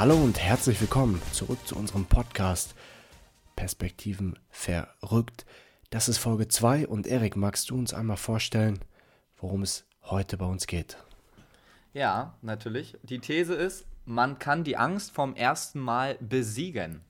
[0.00, 2.74] Hallo und herzlich willkommen zurück zu unserem Podcast
[3.54, 5.44] Perspektiven verrückt.
[5.90, 8.78] Das ist Folge 2 und Erik, magst du uns einmal vorstellen,
[9.36, 10.96] worum es heute bei uns geht?
[11.92, 12.96] Ja, natürlich.
[13.02, 17.02] Die These ist, man kann die Angst vom ersten Mal besiegen.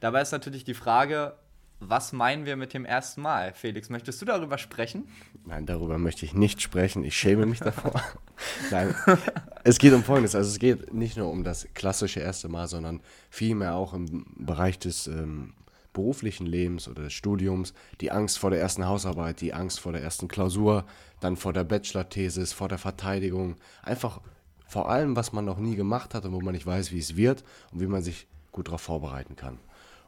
[0.00, 1.38] Dabei ist natürlich die Frage,
[1.80, 3.52] was meinen wir mit dem ersten Mal?
[3.52, 5.08] Felix, möchtest du darüber sprechen?
[5.44, 7.04] Nein, darüber möchte ich nicht sprechen.
[7.04, 8.00] Ich schäme mich davor.
[8.70, 8.94] Nein,
[9.62, 10.34] es geht um Folgendes.
[10.34, 13.00] Also es geht nicht nur um das klassische erste Mal, sondern
[13.30, 15.52] vielmehr auch im Bereich des ähm,
[15.92, 17.74] beruflichen Lebens oder des Studiums.
[18.00, 20.84] Die Angst vor der ersten Hausarbeit, die Angst vor der ersten Klausur,
[21.20, 23.56] dann vor der Bachelor-Thesis, vor der Verteidigung.
[23.82, 24.20] Einfach
[24.66, 27.16] vor allem, was man noch nie gemacht hat und wo man nicht weiß, wie es
[27.16, 29.58] wird und wie man sich gut darauf vorbereiten kann.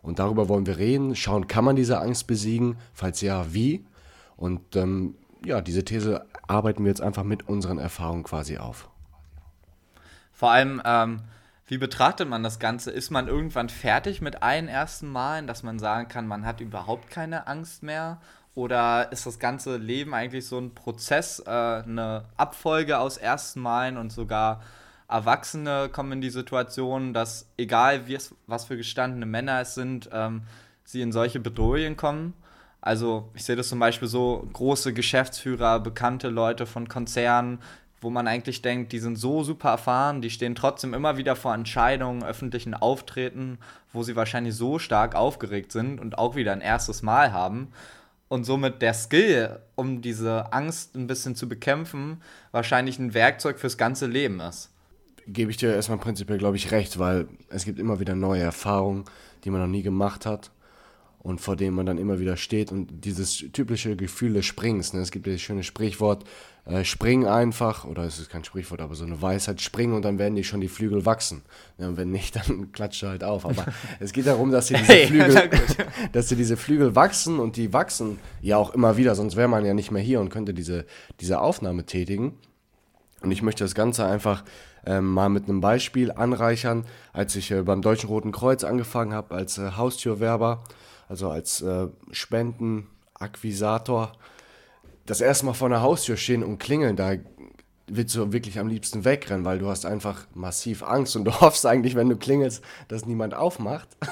[0.02, 2.76] Und darüber wollen wir reden, schauen, kann man diese Angst besiegen?
[2.92, 3.84] Falls ja, wie?
[4.36, 5.14] Und ähm,
[5.44, 8.88] ja, diese These arbeiten wir jetzt einfach mit unseren Erfahrungen quasi auf.
[10.32, 11.22] Vor allem, ähm,
[11.66, 12.90] wie betrachtet man das Ganze?
[12.90, 17.10] Ist man irgendwann fertig mit allen ersten Malen, dass man sagen kann, man hat überhaupt
[17.10, 18.20] keine Angst mehr?
[18.54, 23.96] Oder ist das ganze Leben eigentlich so ein Prozess, äh, eine Abfolge aus ersten Malen
[23.96, 24.62] und sogar
[25.08, 28.02] Erwachsene kommen in die Situation, dass egal
[28.46, 30.42] was für gestandene Männer es sind, ähm,
[30.84, 32.34] sie in solche Bedrohungen kommen.
[32.82, 37.58] Also ich sehe das zum Beispiel so, große Geschäftsführer, bekannte Leute von Konzernen,
[38.00, 41.54] wo man eigentlich denkt, die sind so super erfahren, die stehen trotzdem immer wieder vor
[41.54, 43.58] Entscheidungen, öffentlichen Auftreten,
[43.92, 47.72] wo sie wahrscheinlich so stark aufgeregt sind und auch wieder ein erstes Mal haben.
[48.28, 53.78] Und somit der Skill, um diese Angst ein bisschen zu bekämpfen, wahrscheinlich ein Werkzeug fürs
[53.78, 54.70] ganze Leben ist
[55.28, 59.04] gebe ich dir erstmal prinzipiell, glaube ich, recht, weil es gibt immer wieder neue Erfahrungen,
[59.44, 60.50] die man noch nie gemacht hat
[61.20, 64.92] und vor denen man dann immer wieder steht und dieses typische Gefühl des Springs.
[64.92, 65.00] Ne?
[65.00, 66.24] Es gibt dieses schöne Sprichwort,
[66.64, 70.18] äh, spring einfach, oder es ist kein Sprichwort, aber so eine Weisheit, spring und dann
[70.18, 71.42] werden die schon die Flügel wachsen.
[71.76, 73.44] Ja, und wenn nicht, dann klatscht du halt auf.
[73.44, 73.66] Aber
[74.00, 75.50] es geht darum, dass sie diese hey, Flügel,
[76.12, 79.74] dass diese Flügel wachsen und die wachsen ja auch immer wieder, sonst wäre man ja
[79.74, 80.86] nicht mehr hier und könnte diese,
[81.20, 82.38] diese Aufnahme tätigen.
[83.20, 84.44] Und ich möchte das Ganze einfach
[84.86, 86.86] ähm, mal mit einem Beispiel anreichern.
[87.12, 90.64] Als ich äh, beim Deutschen Roten Kreuz angefangen habe als äh, Haustürwerber,
[91.08, 94.12] also als äh, Spendenakquisator,
[95.06, 97.14] das erste Mal vor einer Haustür stehen und klingeln, da
[97.86, 101.64] willst du wirklich am liebsten wegrennen, weil du hast einfach massiv Angst und du hoffst
[101.66, 103.88] eigentlich, wenn du klingelst, dass niemand aufmacht.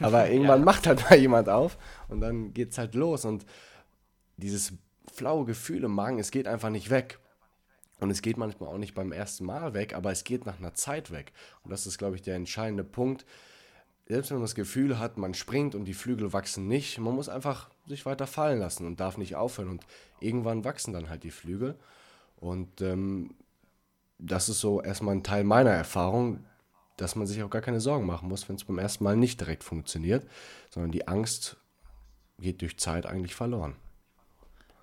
[0.00, 0.64] Aber irgendwann ja.
[0.64, 1.76] macht halt mal jemand auf
[2.08, 3.44] und dann geht's halt los und
[4.36, 4.72] dieses
[5.12, 7.18] flaue Gefühl im Magen, es geht einfach nicht weg.
[8.00, 10.74] Und es geht manchmal auch nicht beim ersten Mal weg, aber es geht nach einer
[10.74, 11.32] Zeit weg.
[11.62, 13.26] Und das ist, glaube ich, der entscheidende Punkt.
[14.08, 17.28] Selbst wenn man das Gefühl hat, man springt und die Flügel wachsen nicht, man muss
[17.28, 19.68] einfach sich weiter fallen lassen und darf nicht aufhören.
[19.68, 19.86] Und
[20.18, 21.76] irgendwann wachsen dann halt die Flügel.
[22.36, 23.34] Und ähm,
[24.18, 26.44] das ist so erstmal ein Teil meiner Erfahrung,
[26.96, 29.40] dass man sich auch gar keine Sorgen machen muss, wenn es beim ersten Mal nicht
[29.40, 30.26] direkt funktioniert,
[30.70, 31.56] sondern die Angst
[32.38, 33.76] geht durch Zeit eigentlich verloren.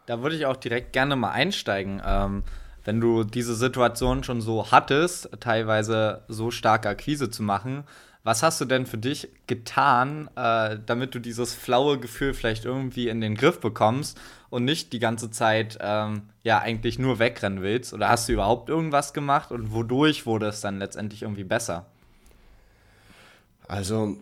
[0.05, 2.01] Da würde ich auch direkt gerne mal einsteigen.
[2.03, 2.43] Ähm,
[2.87, 7.83] wenn du diese Situation schon so hattest, teilweise so starke Akquise zu machen,
[8.23, 13.09] was hast du denn für dich getan, äh, damit du dieses flaue Gefühl vielleicht irgendwie
[13.09, 14.17] in den Griff bekommst
[14.49, 17.93] und nicht die ganze Zeit ähm, ja eigentlich nur wegrennen willst?
[17.93, 21.87] Oder hast du überhaupt irgendwas gemacht und wodurch wurde es dann letztendlich irgendwie besser?
[23.67, 24.17] Also ein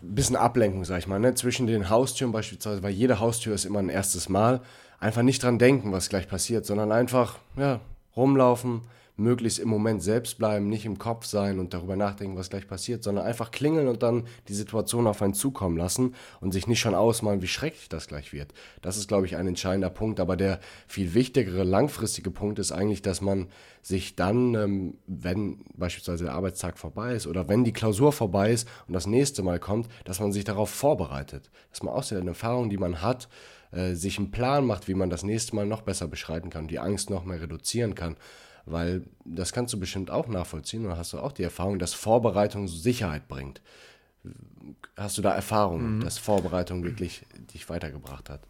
[0.00, 1.36] bisschen Ablenkung, sag ich mal, ne?
[1.36, 4.60] zwischen den Haustüren beispielsweise, weil jede Haustür ist immer ein erstes Mal
[5.00, 7.80] einfach nicht dran denken, was gleich passiert, sondern einfach ja,
[8.14, 8.82] rumlaufen,
[9.20, 13.04] möglichst im Moment selbst bleiben, nicht im Kopf sein und darüber nachdenken, was gleich passiert,
[13.04, 16.94] sondern einfach klingeln und dann die Situation auf einen zukommen lassen und sich nicht schon
[16.94, 18.52] ausmalen, wie schrecklich das gleich wird.
[18.80, 20.20] Das ist, glaube ich, ein entscheidender Punkt.
[20.20, 20.58] Aber der
[20.88, 23.48] viel wichtigere, langfristige Punkt ist eigentlich, dass man
[23.82, 28.68] sich dann, ähm, wenn beispielsweise der Arbeitstag vorbei ist oder wenn die Klausur vorbei ist
[28.88, 31.50] und das nächste Mal kommt, dass man sich darauf vorbereitet.
[31.70, 33.28] Dass man aus den Erfahrungen, die man hat,
[33.72, 36.78] äh, sich einen Plan macht, wie man das nächste Mal noch besser beschreiten kann, die
[36.78, 38.16] Angst noch mehr reduzieren kann.
[38.66, 42.68] Weil das kannst du bestimmt auch nachvollziehen und hast du auch die Erfahrung, dass Vorbereitung
[42.68, 43.60] Sicherheit bringt.
[44.96, 46.00] Hast du da Erfahrung, mhm.
[46.00, 47.24] dass Vorbereitung wirklich
[47.54, 48.40] dich weitergebracht hat?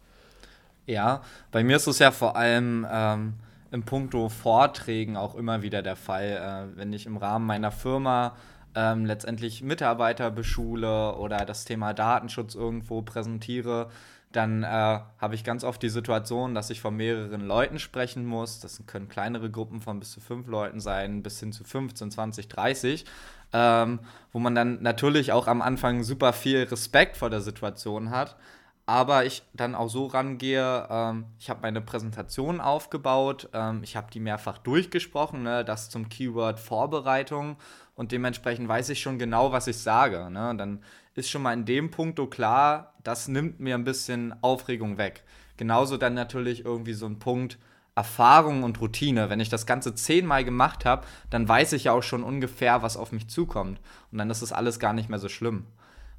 [0.85, 1.21] Ja,
[1.51, 3.33] bei mir ist es ja vor allem ähm,
[3.71, 6.71] im Punkto Vorträgen auch immer wieder der Fall.
[6.73, 8.35] Äh, wenn ich im Rahmen meiner Firma
[8.75, 13.89] ähm, letztendlich Mitarbeiter beschule oder das Thema Datenschutz irgendwo präsentiere,
[14.31, 18.59] dann äh, habe ich ganz oft die Situation, dass ich von mehreren Leuten sprechen muss.
[18.59, 22.47] Das können kleinere Gruppen von bis zu fünf Leuten sein, bis hin zu 15, 20,
[22.47, 23.05] 30.
[23.53, 23.99] Ähm,
[24.31, 28.37] wo man dann natürlich auch am Anfang super viel Respekt vor der Situation hat.
[28.85, 34.11] Aber ich dann auch so rangehe, ähm, ich habe meine Präsentation aufgebaut, ähm, ich habe
[34.11, 37.57] die mehrfach durchgesprochen, ne, das zum Keyword Vorbereitung
[38.01, 40.31] und dementsprechend weiß ich schon genau, was ich sage.
[40.31, 40.55] Ne?
[40.57, 40.79] Dann
[41.13, 45.23] ist schon mal in dem Punkt klar, das nimmt mir ein bisschen Aufregung weg.
[45.55, 47.59] Genauso dann natürlich irgendwie so ein Punkt
[47.93, 49.29] Erfahrung und Routine.
[49.29, 52.97] Wenn ich das Ganze zehnmal gemacht habe, dann weiß ich ja auch schon ungefähr, was
[52.97, 53.79] auf mich zukommt.
[54.11, 55.67] Und dann ist das alles gar nicht mehr so schlimm.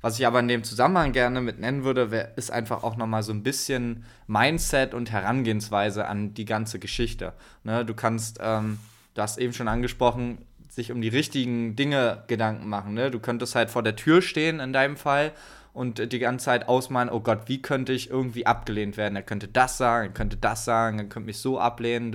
[0.02, 3.32] Was ich aber in dem Zusammenhang gerne mit nennen würde, ist einfach auch nochmal so
[3.32, 7.32] ein bisschen Mindset und Herangehensweise an die ganze Geschichte.
[7.64, 8.78] Ne, du kannst, ähm,
[9.14, 10.38] du hast eben schon angesprochen,
[10.72, 12.94] sich um die richtigen Dinge Gedanken machen.
[12.94, 13.10] Ne?
[13.10, 15.32] Du könntest halt vor der Tür stehen in deinem Fall
[15.74, 19.14] und die ganze Zeit ausmalen, oh Gott, wie könnte ich irgendwie abgelehnt werden?
[19.14, 22.10] Er könnte das sagen, er könnte das sagen, er könnte mich so ablehnen,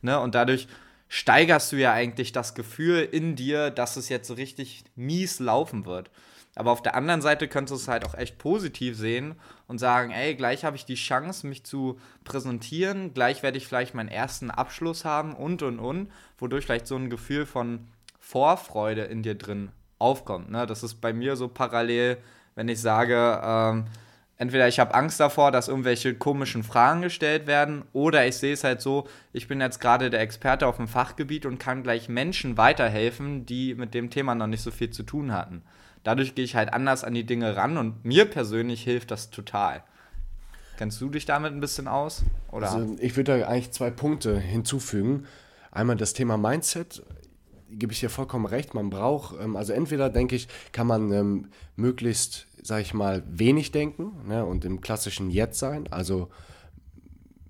[0.00, 0.20] ne?
[0.20, 0.68] Und dadurch
[1.08, 5.84] steigerst du ja eigentlich das Gefühl in dir, dass es jetzt so richtig mies laufen
[5.84, 6.08] wird.
[6.54, 9.36] Aber auf der anderen Seite könntest du es halt auch echt positiv sehen
[9.68, 13.94] und sagen, ey, gleich habe ich die Chance, mich zu präsentieren, gleich werde ich vielleicht
[13.94, 17.88] meinen ersten Abschluss haben und und und, wodurch vielleicht so ein Gefühl von
[18.18, 20.50] Vorfreude in dir drin aufkommt.
[20.50, 20.66] Ne?
[20.66, 22.18] Das ist bei mir so parallel,
[22.54, 23.86] wenn ich sage, ähm,
[24.36, 28.62] entweder ich habe Angst davor, dass irgendwelche komischen Fragen gestellt werden, oder ich sehe es
[28.62, 32.58] halt so, ich bin jetzt gerade der Experte auf dem Fachgebiet und kann gleich Menschen
[32.58, 35.62] weiterhelfen, die mit dem Thema noch nicht so viel zu tun hatten
[36.04, 39.82] dadurch gehe ich halt anders an die Dinge ran und mir persönlich hilft das total.
[40.76, 42.24] Kennst du dich damit ein bisschen aus?
[42.50, 42.70] Oder?
[42.70, 45.26] Also ich würde da eigentlich zwei Punkte hinzufügen.
[45.70, 47.02] Einmal das Thema Mindset,
[47.70, 51.48] gebe ich dir vollkommen recht, man braucht, ähm, also entweder denke ich, kann man ähm,
[51.76, 56.28] möglichst, sage ich mal, wenig denken ne, und im klassischen Jetzt sein, also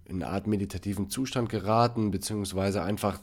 [0.04, 3.19] in eine Art meditativen Zustand geraten, beziehungsweise einfach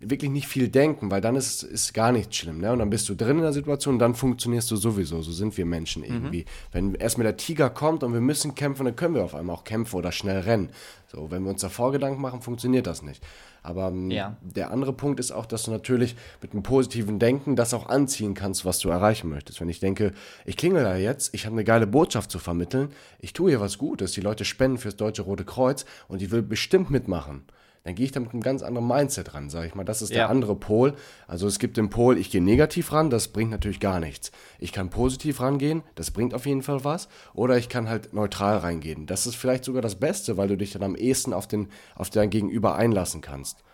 [0.00, 2.58] wirklich nicht viel denken, weil dann ist, ist gar nichts schlimm.
[2.58, 2.72] Ne?
[2.72, 5.20] Und dann bist du drin in der Situation und dann funktionierst du sowieso.
[5.20, 6.08] So sind wir Menschen mhm.
[6.08, 6.40] irgendwie.
[6.40, 6.72] Mhm.
[6.72, 9.64] Wenn erstmal der Tiger kommt und wir müssen kämpfen, dann können wir auf einmal auch
[9.64, 10.70] kämpfen oder schnell rennen.
[11.08, 13.22] So, wenn wir uns davor Gedanken machen, funktioniert das nicht.
[13.62, 14.36] Aber ähm, ja.
[14.42, 18.34] der andere Punkt ist auch, dass du natürlich mit einem positiven Denken das auch anziehen
[18.34, 19.60] kannst, was du erreichen möchtest.
[19.60, 20.12] Wenn ich denke,
[20.44, 23.78] ich klingel da jetzt, ich habe eine geile Botschaft zu vermitteln, ich tue hier was
[23.78, 27.44] Gutes, die Leute spenden fürs Deutsche Rote Kreuz und die will bestimmt mitmachen
[27.82, 29.84] dann gehe ich da mit einem ganz anderen Mindset ran, sage ich mal.
[29.84, 30.16] Das ist ja.
[30.16, 30.94] der andere Pol.
[31.26, 34.32] Also es gibt den Pol, ich gehe negativ ran, das bringt natürlich gar nichts.
[34.58, 37.08] Ich kann positiv rangehen, das bringt auf jeden Fall was.
[37.32, 39.06] Oder ich kann halt neutral reingehen.
[39.06, 42.10] Das ist vielleicht sogar das Beste, weil du dich dann am ehesten auf, den, auf
[42.10, 43.64] dein Gegenüber einlassen kannst.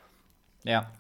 [0.63, 0.91] Ja.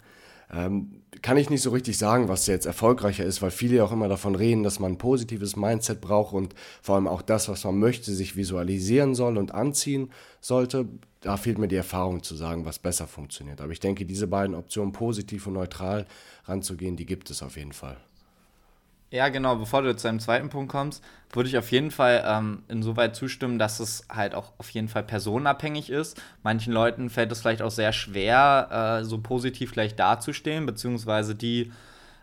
[0.52, 4.08] Ähm, kann ich nicht so richtig sagen, was jetzt erfolgreicher ist, weil viele auch immer
[4.08, 7.78] davon reden, dass man ein positives Mindset braucht und vor allem auch das, was man
[7.78, 10.10] möchte, sich visualisieren soll und anziehen
[10.40, 10.86] sollte.
[11.20, 13.60] Da fehlt mir die Erfahrung zu sagen, was besser funktioniert.
[13.60, 16.06] Aber ich denke, diese beiden Optionen, positiv und neutral
[16.44, 17.96] ranzugehen, die gibt es auf jeden Fall.
[19.10, 22.64] Ja, genau, bevor du zu deinem zweiten Punkt kommst, würde ich auf jeden Fall ähm,
[22.68, 26.20] insoweit zustimmen, dass es halt auch auf jeden Fall personenabhängig ist.
[26.42, 31.70] Manchen Leuten fällt es vielleicht auch sehr schwer, äh, so positiv gleich dazustehen, beziehungsweise die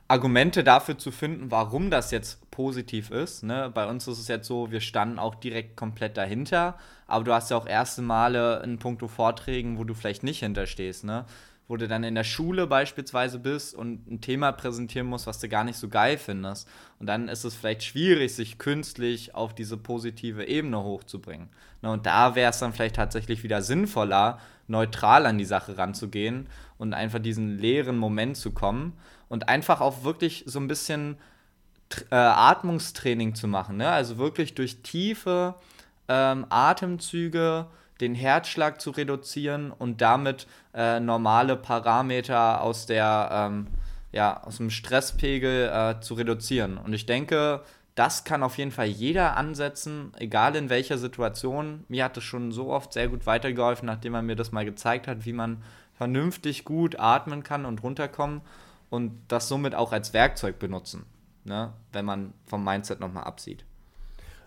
[0.10, 3.44] Argumente dafür zu finden, warum das jetzt positiv ist.
[3.44, 3.72] Ne?
[3.74, 6.78] Bei uns ist es jetzt so, wir standen auch direkt komplett dahinter,
[7.08, 11.06] aber du hast ja auch erste Male in puncto Vorträgen, wo du vielleicht nicht hinterstehst.
[11.06, 11.26] Ne?
[11.68, 15.48] Wo du dann in der Schule beispielsweise bist und ein Thema präsentieren musst, was du
[15.48, 16.68] gar nicht so geil findest.
[17.00, 21.50] Und dann ist es vielleicht schwierig, sich künstlich auf diese positive Ebene hochzubringen.
[21.82, 26.94] und da wäre es dann vielleicht tatsächlich wieder sinnvoller, neutral an die Sache ranzugehen und
[26.94, 28.94] einfach diesen leeren Moment zu kommen
[29.30, 31.18] und einfach auch wirklich so ein bisschen
[32.12, 33.78] äh, Atmungstraining zu machen.
[33.78, 33.90] Ne?
[33.90, 35.56] Also wirklich durch tiefe
[36.08, 37.68] ähm, Atemzüge
[38.02, 43.68] den Herzschlag zu reduzieren und damit äh, normale Parameter aus der ähm,
[44.14, 46.78] ja, aus dem Stresspegel äh, zu reduzieren.
[46.78, 47.64] Und ich denke,
[47.96, 51.84] das kann auf jeden Fall jeder ansetzen, egal in welcher Situation.
[51.90, 55.08] Mir hat es schon so oft sehr gut weitergeholfen, nachdem er mir das mal gezeigt
[55.08, 55.64] hat, wie man
[55.96, 58.42] vernünftig gut atmen kann und runterkommen
[58.90, 61.06] und das somit auch als Werkzeug benutzen,
[61.44, 61.74] ne?
[61.92, 63.66] wenn man vom Mindset nochmal absieht.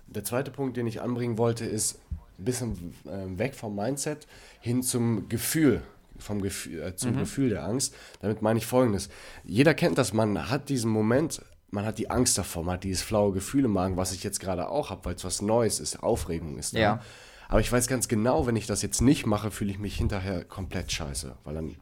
[0.06, 2.00] Der zweite Punkt, den ich anbringen wollte, ist,
[2.38, 4.26] ein bisschen äh, weg vom Mindset
[4.60, 5.82] hin zum Gefühl,
[6.18, 7.18] vom Gefühl, äh, zum mhm.
[7.18, 7.94] Gefühl der Angst.
[8.20, 9.08] Damit meine ich folgendes.
[9.44, 13.02] Jeder kennt das, man hat diesen Moment, man hat die Angst davor, man hat dieses
[13.02, 16.02] flaue Gefühl im Magen, was ich jetzt gerade auch habe, weil es was Neues ist,
[16.02, 16.74] Aufregung ist.
[16.74, 16.78] Da.
[16.78, 17.02] Ja.
[17.48, 20.44] Aber ich weiß ganz genau, wenn ich das jetzt nicht mache, fühle ich mich hinterher
[20.44, 21.76] komplett scheiße, weil dann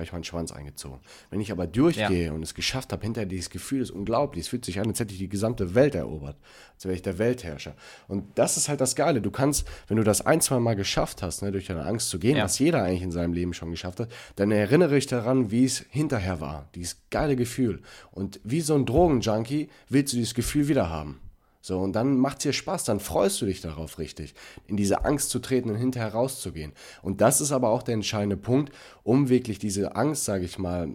[0.00, 1.00] habe ich meinen Schwanz eingezogen.
[1.30, 2.32] Wenn ich aber durchgehe ja.
[2.32, 4.44] und es geschafft habe, hinterher dieses Gefühl ist unglaublich.
[4.44, 6.36] Es fühlt sich an, als hätte ich die gesamte Welt erobert.
[6.74, 7.74] Als wäre ich der Weltherrscher.
[8.08, 9.20] Und das ist halt das Geile.
[9.20, 12.18] Du kannst, wenn du das ein, zwei Mal geschafft hast, ne, durch deine Angst zu
[12.18, 12.44] gehen, ja.
[12.44, 15.84] was jeder eigentlich in seinem Leben schon geschafft hat, dann erinnere ich daran, wie es
[15.90, 16.68] hinterher war.
[16.74, 17.82] Dieses geile Gefühl.
[18.10, 21.20] Und wie so ein Drogenjunkie willst du dieses Gefühl wieder haben.
[21.62, 24.34] So, und dann macht es dir Spaß, dann freust du dich darauf richtig,
[24.66, 26.72] in diese Angst zu treten und hinterher rauszugehen.
[27.02, 30.94] Und das ist aber auch der entscheidende Punkt, um wirklich diese Angst, sage ich mal,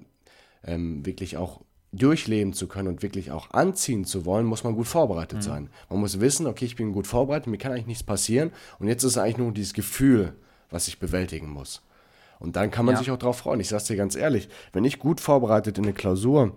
[0.63, 4.87] ähm, wirklich auch durchleben zu können und wirklich auch anziehen zu wollen, muss man gut
[4.87, 5.43] vorbereitet mhm.
[5.43, 5.69] sein.
[5.89, 9.03] Man muss wissen, okay, ich bin gut vorbereitet, mir kann eigentlich nichts passieren und jetzt
[9.03, 10.33] ist eigentlich nur dieses Gefühl,
[10.69, 11.83] was ich bewältigen muss.
[12.39, 12.99] Und dann kann man ja.
[12.99, 13.61] sich auch darauf freuen.
[13.61, 16.53] Ich sag's dir ganz ehrlich, wenn ich gut vorbereitet in eine Klausur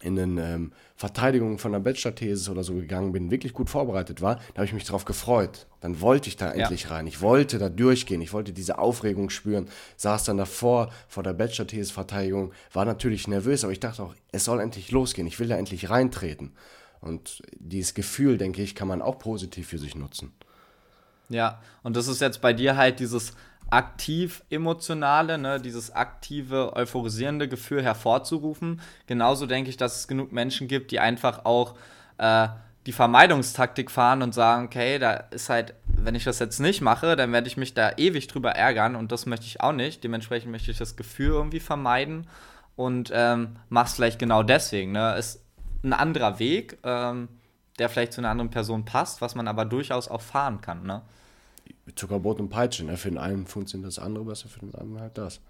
[0.00, 4.36] in eine ähm, Verteidigung von der Bachelor-Thesis oder so gegangen bin, wirklich gut vorbereitet war,
[4.36, 5.66] da habe ich mich darauf gefreut.
[5.80, 6.62] Dann wollte ich da ja.
[6.62, 7.06] endlich rein.
[7.06, 8.20] Ich wollte da durchgehen.
[8.20, 9.68] Ich wollte diese Aufregung spüren.
[9.96, 14.60] Saß dann davor, vor der Bachelor-Thesis-Verteidigung, war natürlich nervös, aber ich dachte auch, es soll
[14.60, 15.26] endlich losgehen.
[15.26, 16.52] Ich will da endlich reintreten.
[17.00, 20.32] Und dieses Gefühl, denke ich, kann man auch positiv für sich nutzen.
[21.28, 23.32] Ja, und das ist jetzt bei dir halt dieses
[23.70, 28.80] aktiv emotionale, ne, dieses aktive, euphorisierende Gefühl hervorzurufen.
[29.06, 31.74] Genauso denke ich, dass es genug Menschen gibt, die einfach auch
[32.18, 32.48] äh,
[32.86, 37.16] die Vermeidungstaktik fahren und sagen, okay, da ist halt, wenn ich das jetzt nicht mache,
[37.16, 40.04] dann werde ich mich da ewig drüber ärgern und das möchte ich auch nicht.
[40.04, 42.28] Dementsprechend möchte ich das Gefühl irgendwie vermeiden
[42.76, 44.92] und ähm, mach's vielleicht genau deswegen.
[44.92, 45.16] Ne?
[45.16, 45.44] Ist
[45.82, 47.28] ein anderer Weg, ähm,
[47.80, 50.84] der vielleicht zu einer anderen Person passt, was man aber durchaus auch fahren kann.
[50.84, 51.02] Ne?
[51.94, 52.84] Zuckerbrot und Peitsche.
[52.84, 52.96] Ne?
[52.96, 55.40] Für den einen funktioniert das andere besser, für den anderen halt das.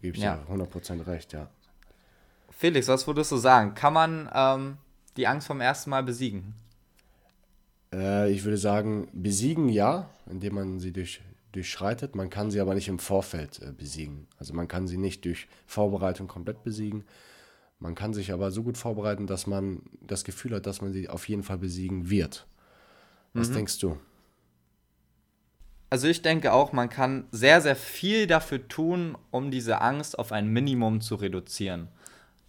[0.00, 0.36] Gebe ich ja.
[0.36, 1.48] dir 100% recht, ja.
[2.50, 3.74] Felix, was würdest du sagen?
[3.74, 4.78] Kann man ähm,
[5.16, 6.54] die Angst vom ersten Mal besiegen?
[7.92, 11.20] Äh, ich würde sagen, besiegen ja, indem man sie durch,
[11.52, 12.14] durchschreitet.
[12.14, 14.26] Man kann sie aber nicht im Vorfeld äh, besiegen.
[14.38, 17.04] Also man kann sie nicht durch Vorbereitung komplett besiegen.
[17.80, 21.08] Man kann sich aber so gut vorbereiten, dass man das Gefühl hat, dass man sie
[21.08, 22.46] auf jeden Fall besiegen wird.
[23.34, 23.54] Was mhm.
[23.54, 23.98] denkst du?
[25.90, 30.32] Also ich denke auch, man kann sehr, sehr viel dafür tun, um diese Angst auf
[30.32, 31.88] ein Minimum zu reduzieren.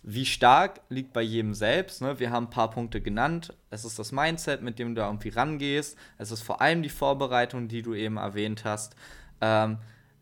[0.04, 2.02] Wie stark liegt bei jedem selbst.
[2.02, 2.20] Ne?
[2.20, 3.54] Wir haben ein paar Punkte genannt.
[3.70, 5.98] Es ist das Mindset, mit dem du irgendwie rangehst.
[6.18, 8.96] Es ist vor allem die Vorbereitung, die du eben erwähnt hast.
[9.42, 9.78] Ähm,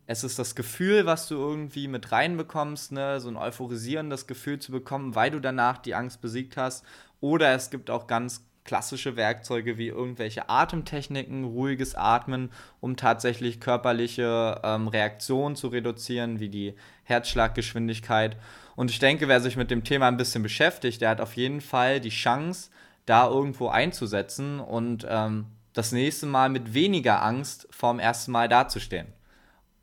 [0.08, 3.20] es ist das Gefühl, was du irgendwie mit reinbekommst, ne?
[3.20, 6.86] so ein euphorisierendes Gefühl zu bekommen, weil du danach die Angst besiegt hast.
[7.20, 14.62] Oder es gibt auch ganz klassische Werkzeuge wie irgendwelche Atemtechniken, ruhiges Atmen, um tatsächlich körperliche
[14.64, 18.38] ähm, Reaktionen zu reduzieren, wie die Herzschlaggeschwindigkeit.
[18.76, 21.62] Und ich denke, wer sich mit dem Thema ein bisschen beschäftigt, der hat auf jeden
[21.62, 22.70] Fall die Chance,
[23.08, 29.08] da irgendwo einzusetzen und ähm, das nächste Mal mit weniger Angst vorm ersten Mal dazustehen.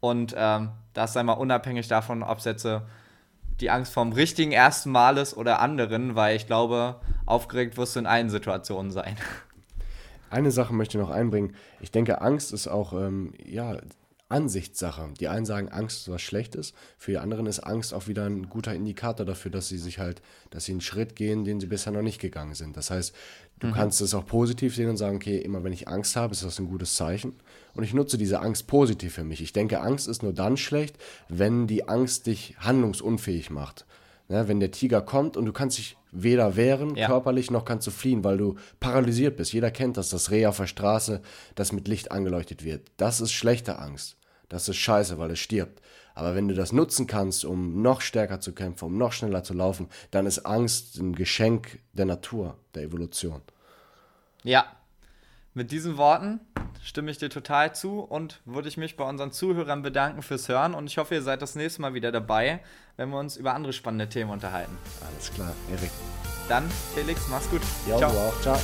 [0.00, 2.66] Und ähm, das sei mal unabhängig davon, ob es jetzt
[3.60, 8.00] die Angst vom richtigen ersten Mal ist oder anderen, weil ich glaube, aufgeregt wirst du
[8.00, 9.16] in allen Situationen sein.
[10.30, 11.54] Eine Sache möchte ich noch einbringen.
[11.80, 13.78] Ich denke, Angst ist auch ähm, ja,
[14.28, 15.10] Ansichtssache.
[15.20, 18.48] Die einen sagen, Angst ist was Schlechtes, für die anderen ist Angst auch wieder ein
[18.48, 21.92] guter Indikator dafür, dass sie sich halt, dass sie einen Schritt gehen, den sie bisher
[21.92, 22.76] noch nicht gegangen sind.
[22.76, 23.14] Das heißt,
[23.60, 23.72] du mhm.
[23.72, 26.58] kannst es auch positiv sehen und sagen, okay, immer wenn ich Angst habe, ist das
[26.58, 27.34] ein gutes Zeichen.
[27.74, 29.40] Und ich nutze diese Angst positiv für mich.
[29.40, 30.96] Ich denke, Angst ist nur dann schlecht,
[31.28, 33.84] wenn die Angst dich handlungsunfähig macht.
[34.28, 37.08] Ne, wenn der Tiger kommt und du kannst dich weder wehren ja.
[37.08, 39.52] körperlich noch kannst du fliehen, weil du paralysiert bist.
[39.52, 41.20] Jeder kennt das, das Reh auf der Straße,
[41.56, 42.90] das mit Licht angeleuchtet wird.
[42.96, 44.16] Das ist schlechte Angst.
[44.48, 45.82] Das ist scheiße, weil es stirbt.
[46.14, 49.52] Aber wenn du das nutzen kannst, um noch stärker zu kämpfen, um noch schneller zu
[49.52, 53.42] laufen, dann ist Angst ein Geschenk der Natur, der Evolution.
[54.44, 54.66] Ja,
[55.54, 56.40] mit diesen Worten
[56.82, 60.74] stimme ich dir total zu und würde ich mich bei unseren Zuhörern bedanken fürs Hören
[60.74, 62.60] und ich hoffe, ihr seid das nächste Mal wieder dabei,
[62.96, 64.76] wenn wir uns über andere spannende Themen unterhalten.
[65.06, 65.90] Alles klar, Erik.
[66.48, 67.62] Dann, Felix, mach's gut.
[67.88, 68.12] Ja, Ciao.
[68.12, 68.40] Du auch.
[68.42, 68.58] Ciao.